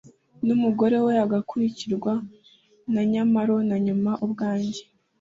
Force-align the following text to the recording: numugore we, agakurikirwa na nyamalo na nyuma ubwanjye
numugore 0.45 0.97
we, 1.05 1.13
agakurikirwa 1.25 2.13
na 2.93 3.01
nyamalo 3.11 3.55
na 3.69 3.75
nyuma 3.85 4.11
ubwanjye 4.25 4.81